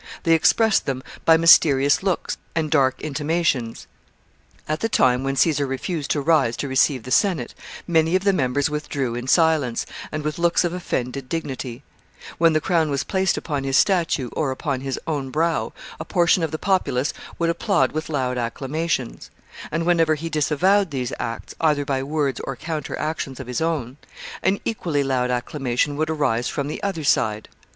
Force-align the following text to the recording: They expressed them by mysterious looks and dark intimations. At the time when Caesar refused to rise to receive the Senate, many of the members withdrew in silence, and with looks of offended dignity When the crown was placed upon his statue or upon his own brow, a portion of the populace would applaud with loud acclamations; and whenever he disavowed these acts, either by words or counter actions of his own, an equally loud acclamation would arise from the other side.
They 0.23 0.33
expressed 0.33 0.87
them 0.87 1.03
by 1.25 1.37
mysterious 1.37 2.01
looks 2.01 2.37
and 2.55 2.71
dark 2.71 2.99
intimations. 3.03 3.85
At 4.67 4.79
the 4.79 4.89
time 4.89 5.23
when 5.23 5.35
Caesar 5.35 5.67
refused 5.67 6.09
to 6.09 6.21
rise 6.21 6.57
to 6.57 6.67
receive 6.67 7.03
the 7.03 7.11
Senate, 7.11 7.53
many 7.85 8.15
of 8.15 8.23
the 8.23 8.33
members 8.33 8.67
withdrew 8.67 9.13
in 9.13 9.27
silence, 9.27 9.85
and 10.11 10.23
with 10.23 10.39
looks 10.39 10.63
of 10.63 10.73
offended 10.73 11.29
dignity 11.29 11.83
When 12.39 12.53
the 12.53 12.59
crown 12.59 12.89
was 12.89 13.03
placed 13.03 13.37
upon 13.37 13.63
his 13.63 13.77
statue 13.77 14.31
or 14.33 14.49
upon 14.49 14.81
his 14.81 14.99
own 15.05 15.29
brow, 15.29 15.71
a 15.99 16.03
portion 16.03 16.41
of 16.41 16.49
the 16.49 16.57
populace 16.57 17.13
would 17.37 17.51
applaud 17.51 17.91
with 17.91 18.09
loud 18.09 18.39
acclamations; 18.39 19.29
and 19.69 19.85
whenever 19.85 20.15
he 20.15 20.29
disavowed 20.31 20.89
these 20.89 21.13
acts, 21.19 21.53
either 21.61 21.85
by 21.85 22.01
words 22.01 22.39
or 22.45 22.55
counter 22.55 22.97
actions 22.97 23.39
of 23.39 23.45
his 23.45 23.61
own, 23.61 23.97
an 24.41 24.59
equally 24.65 25.03
loud 25.03 25.29
acclamation 25.29 25.95
would 25.95 26.09
arise 26.09 26.47
from 26.47 26.67
the 26.69 26.81
other 26.81 27.03
side. 27.03 27.49